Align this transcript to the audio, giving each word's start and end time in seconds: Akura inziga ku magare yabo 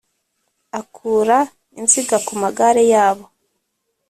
Akura 0.79 1.37
inziga 1.79 2.17
ku 2.25 2.33
magare 2.41 2.81
yabo 2.93 3.25